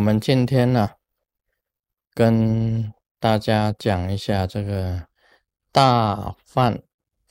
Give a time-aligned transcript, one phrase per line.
[0.00, 0.92] 我们今天呢，
[2.14, 5.06] 跟大家讲一下这个
[5.70, 6.82] 大梵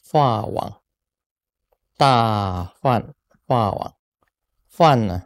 [0.03, 0.79] 化王。
[1.97, 3.15] 大梵
[3.47, 3.96] 化王，
[4.67, 5.24] 梵呢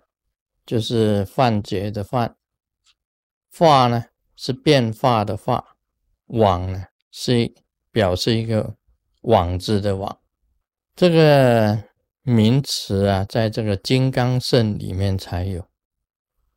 [0.65, 2.33] 就是幻觉的幻，
[3.51, 4.05] 化呢
[4.37, 5.75] 是变化的化，
[6.27, 7.53] 网呢是
[7.91, 8.77] 表示一个
[9.23, 10.17] 网字的网。
[10.95, 11.83] 这个
[12.21, 15.67] 名词啊，在这个金刚圣里面才有。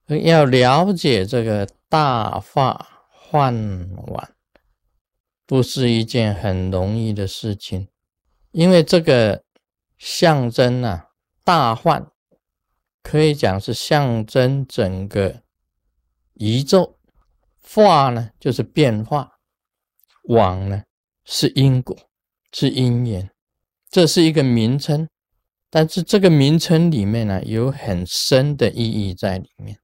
[0.08, 3.52] 要了解这个大化幻
[4.06, 4.30] 网，
[5.44, 7.88] 不是一件很容易的事情，
[8.52, 9.42] 因为这个
[9.98, 11.08] 象征啊，
[11.42, 12.06] 大幻
[13.02, 15.42] 可以讲是象征整个
[16.34, 16.96] 宇宙，
[17.60, 19.32] 化呢就是变化，
[20.28, 20.84] 网呢
[21.24, 21.96] 是因果，
[22.52, 23.28] 是因缘，
[23.90, 25.08] 这是一个名称，
[25.68, 29.76] 但是这个名称里面呢，有很深的意义在里面。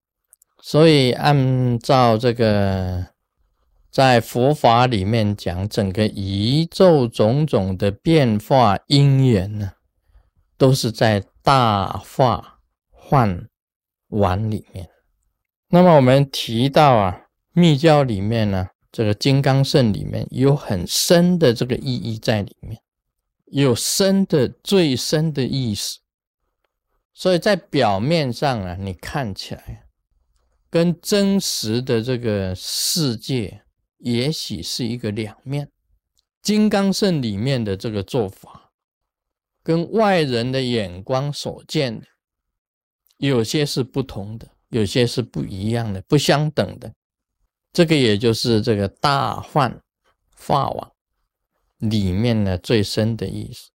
[0.64, 3.08] 所以，按照这个
[3.90, 9.72] 在佛法里面讲，整个宇宙种种的变化因缘呢，
[10.56, 12.60] 都是在大化
[12.92, 13.48] 幻
[14.10, 14.88] 丸里面。
[15.68, 22.80] 那么，我们提到啊，密教里面呢，这个金刚圣里面有很深的这个意义在里面，
[23.46, 25.98] 有深的最深的意思。
[27.12, 29.81] 所以在表面上啊，你看起来。
[30.72, 33.62] 跟真实的这个世界，
[33.98, 35.70] 也许是一个两面。
[36.40, 38.72] 金刚圣里面的这个做法，
[39.62, 42.06] 跟外人的眼光所见的，
[43.18, 46.90] 有些是不同的，有些是不一样的，不相等的。
[47.70, 49.78] 这个也就是这个大幻
[50.34, 50.92] 化网
[51.76, 53.68] 里面的最深的意思。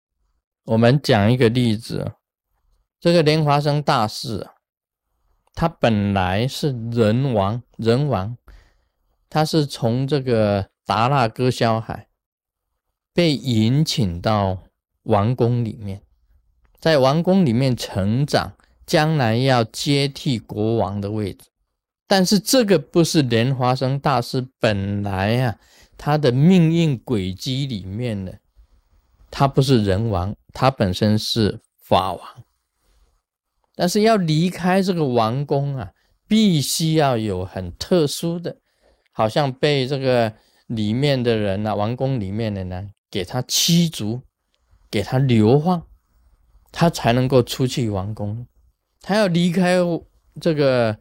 [0.64, 2.10] 我们讲一个例子，
[2.98, 4.54] 这个莲华生大师啊。
[5.60, 8.36] 他本来是人王，人王，
[9.28, 12.06] 他是从这个达那哥肖海
[13.12, 14.62] 被引请到
[15.02, 16.00] 王宫里面，
[16.78, 18.52] 在王宫里面成长，
[18.86, 21.48] 将来要接替国王的位置。
[22.06, 25.58] 但是这个不是莲花生大师本来啊，
[25.96, 28.38] 他的命运轨迹里面的，
[29.28, 32.22] 他不是人王，他本身是法王。
[33.78, 35.92] 但是要离开这个王宫啊，
[36.26, 38.56] 必须要有很特殊的，
[39.12, 40.34] 好像被这个
[40.66, 44.22] 里面的人呢，王宫里面的呢，给他驱逐，
[44.90, 45.86] 给他流放，
[46.72, 48.48] 他才能够出去王宫。
[49.00, 49.76] 他要离开
[50.40, 50.98] 这个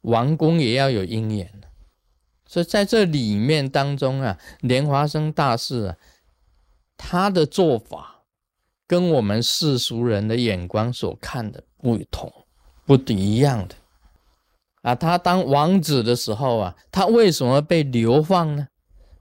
[0.00, 1.60] 王宫，也要有因缘。
[2.46, 5.96] 所以在这里面当中啊，莲华生大师啊，
[6.96, 8.24] 他的做法
[8.86, 11.64] 跟我们世俗人的眼光所看的。
[11.84, 12.32] 不同，
[12.86, 13.74] 不一样的
[14.80, 14.94] 啊！
[14.94, 18.68] 他当王子的时候啊，他为什么被流放呢？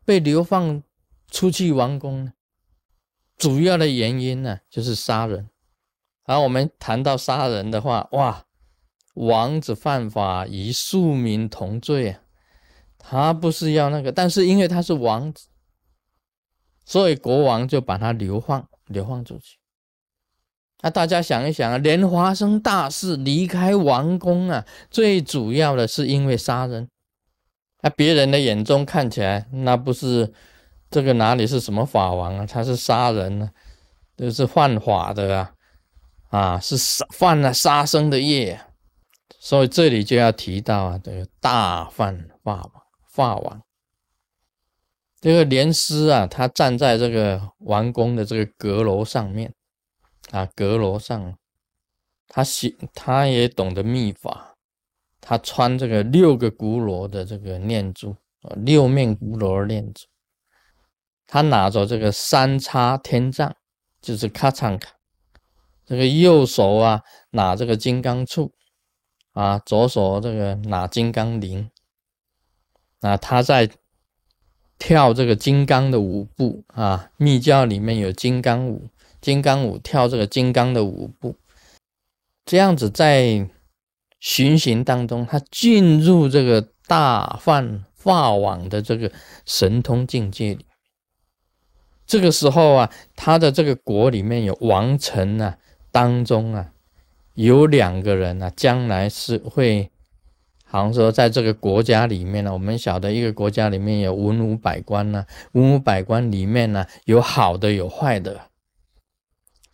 [0.05, 0.81] 被流放
[1.29, 2.31] 出去王宫呢？
[3.35, 5.49] 主要的原因呢，就是杀人。
[6.23, 8.45] 而我们谈到杀人的话，哇，
[9.15, 12.21] 王子犯法与庶民同罪啊！
[12.97, 15.49] 他不是要那个，但是因为他是王子，
[16.85, 19.57] 所以国王就把他流放，流放出去。
[20.83, 26.89] 那大家想一想啊，莲花生大士离开王宫啊，最主要的是因为杀人。
[27.81, 30.33] 那别人的眼中看起来，那不是
[30.91, 32.45] 这个哪里是什么法王啊？
[32.45, 33.49] 他是杀人呢，
[34.17, 35.51] 这是犯法的啊，
[36.29, 38.59] 啊，是杀犯了杀生的业。
[39.39, 42.71] 所以这里就要提到啊，这个大犯法王，
[43.09, 43.61] 法王。
[45.21, 49.53] 这个莲师啊，他站在这个王宫的这个阁楼上面。
[50.33, 51.37] 啊，阁楼上，
[52.27, 54.55] 他写，他也懂得秘法，
[55.21, 58.15] 他穿这个六个鼓楼的这个念珠，
[58.55, 60.07] 六面鼓楼念珠，
[61.27, 63.55] 他拿着这个三叉天杖，
[64.01, 64.93] 就是咔嚓卡，
[65.85, 68.49] 这个右手啊拿这个金刚杵，
[69.33, 71.69] 啊，左手这个拿金刚铃，
[73.01, 73.69] 啊，他在
[74.79, 78.89] 跳这个金刚的舞步啊，密教里面有金刚舞。
[79.23, 81.37] 金刚舞跳这个金刚的舞步，
[82.43, 83.47] 这样子在
[84.19, 89.09] 巡行当中，他进入这个大梵化网的这个
[89.45, 90.65] 神通境界里。
[92.05, 95.57] 这个时候啊，他的这个国里面有王臣啊，
[95.89, 96.71] 当中啊
[97.35, 99.89] 有两个人啊，将来是会，
[100.65, 108.49] 好像说在这个国家里面呢，我们晓得一个国家里面有文武百官呢，文武百官里面呢有好的有坏的。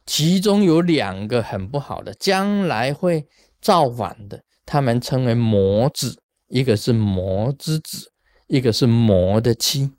[0.09, 3.27] 其中有两个很不好的，将来会
[3.61, 6.19] 造反的，他们称为魔子。
[6.47, 8.11] 一个是魔之子，
[8.47, 9.91] 一个是魔的妻，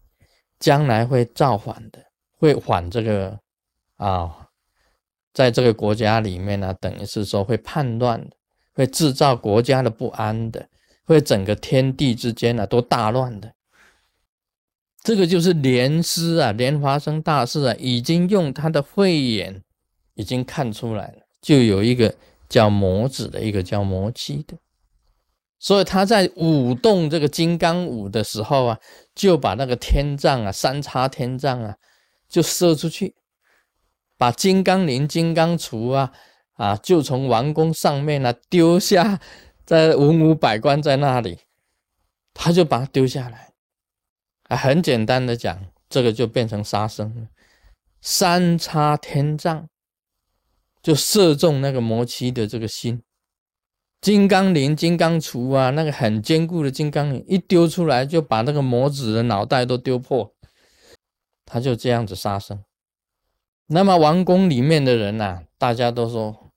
[0.58, 2.02] 将来会造反的，
[2.40, 3.38] 会反这个
[3.98, 4.48] 啊，
[5.32, 8.36] 在这个国家里面呢，等于是说会叛乱的，
[8.74, 10.68] 会制造国家的不安的，
[11.04, 13.52] 会整个天地之间呢都大乱的。
[15.04, 19.62] 这个就是莲师啊，莲华生大师啊，已经用他的慧眼
[20.14, 22.14] 已经看出来了，就有一个
[22.48, 24.56] 叫魔子的，一个叫魔妻的。
[25.58, 28.78] 所以他在舞动这个金刚舞的时候啊，
[29.14, 31.76] 就把那个天杖啊，三叉天杖啊，
[32.28, 33.14] 就射出去，
[34.16, 36.12] 把金刚铃、金刚杵啊，
[36.54, 39.20] 啊，就从王宫上面呢丢下，
[39.66, 41.40] 在文武百官在那里，
[42.32, 43.52] 他就把它丢下来，
[44.44, 47.28] 啊，很简单的讲，这个就变成杀生了，
[48.00, 49.68] 三叉天杖
[50.82, 53.02] 就射中那个魔妻的这个心。
[54.00, 60.34] 金刚铃、金刚杵啊，那个很坚固的金刚铃一丢出来，就把那个魔子的脑袋都丢破。
[61.44, 62.64] 他就这样子杀生。
[63.66, 66.50] 那么王宫里面的人呐，大家都说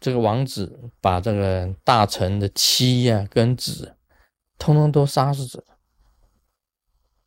[0.00, 3.94] 这个王子把这个大臣的妻呀跟子，
[4.58, 5.64] 通通都杀死。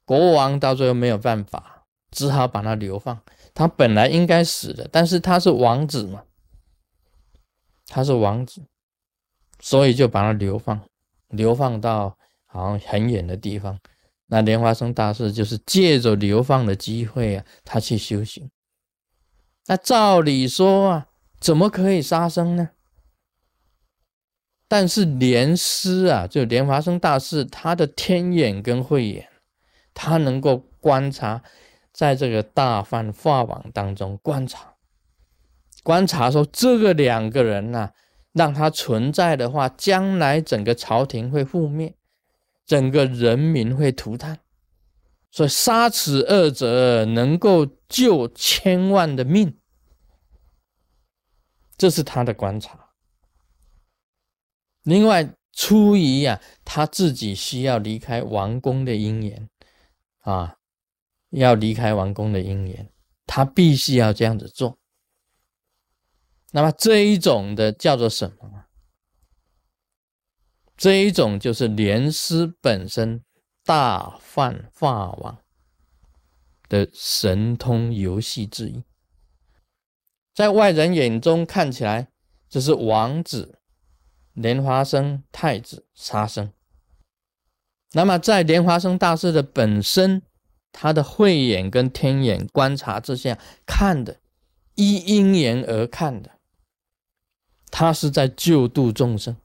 [0.04, 3.22] 国王到最后没有办法，只好把他流放。
[3.56, 6.24] 他本来应该死的，但是他是王子嘛，
[7.88, 8.62] 他是王子。
[9.60, 10.80] 所以就把他流放，
[11.30, 12.16] 流放到
[12.46, 13.80] 好像很远的地方。
[14.28, 18.52] 那莲花生大师就是借着流放的机会啊，他去修行。
[19.68, 21.08] 那照理说啊，
[21.40, 22.72] 怎么可以杀生呢？
[24.68, 29.28] 但是莲师啊，就莲花生大师，他的天眼跟慧眼，
[29.94, 31.42] 他能够观察，
[31.96, 34.76] 在这个大梵法网当中观察，
[35.82, 37.92] 观察说这个两个人呐。
[38.36, 41.96] 让他存在的话，将来整个朝廷会覆灭，
[42.66, 44.40] 整个人民会涂炭，
[45.32, 49.58] 所以杀此二者能够救千万的命，
[51.78, 52.90] 这是他的观察。
[54.84, 59.50] 另外，出于呀，他自己需要离开王宫的因缘
[60.24, 60.58] 啊，
[61.40, 62.90] 要离开王宫的因缘，
[63.26, 64.78] 他必须要这样子做。
[66.52, 68.66] 那么这一种的叫做什么？
[70.78, 73.24] 这一种就是莲师本身
[73.64, 75.40] 大梵法王
[76.68, 78.84] 的神通游戏之一，
[80.34, 82.10] 在外人眼中看起来，
[82.50, 83.60] 这是王子
[84.34, 86.52] 莲花生太子杀生。
[87.94, 90.22] 那么在莲花生大师的本身，
[90.78, 94.18] 他的慧眼跟天眼观察之下看的，
[94.76, 96.32] 依因缘而看的。
[97.72, 99.38] 他是在救度众生，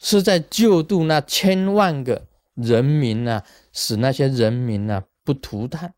[0.00, 5.94] 是在救度那千万个人民呐，使那些人民呐不涂炭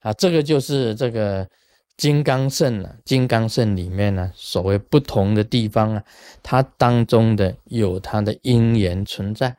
[0.00, 0.12] 啊！
[0.12, 1.48] 这个就是这个
[1.96, 6.02] 金刚圣啊，金刚圣里面呢，所谓不同的地方啊，
[6.42, 9.56] 它当中的有它的因缘存在，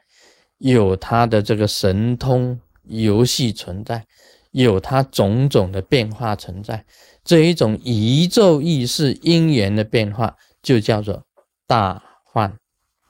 [0.58, 4.06] 有它的这个神通游戏存在，
[4.52, 6.86] 有它种种的变化存在。
[7.24, 11.24] 这一种宇宙意识因缘的变化，就叫做
[11.68, 12.58] 大幻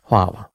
[0.01, 0.49] 化网。